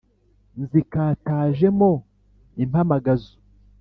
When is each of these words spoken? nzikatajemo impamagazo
nzikatajemo 0.61 1.91
impamagazo 2.63 3.33